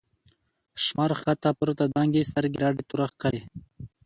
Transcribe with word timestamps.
”شمر” 0.83 1.11
ښکته 1.19 1.49
پورته 1.57 1.85
دانگی، 1.95 2.27
سترگی 2.29 2.59
رډی 2.63 2.83
توره 2.89 3.07
کښلی 3.19 3.41